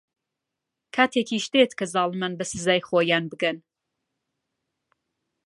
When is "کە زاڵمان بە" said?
1.79-2.45